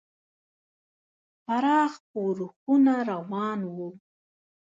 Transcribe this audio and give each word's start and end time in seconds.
پراخ 1.45 1.91
ښورښونه 2.07 2.93
روان 3.09 3.59
وو. 3.75 3.89